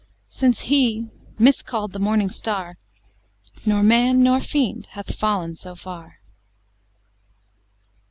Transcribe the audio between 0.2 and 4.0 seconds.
Since he, miscall'd the Morning Star, Nor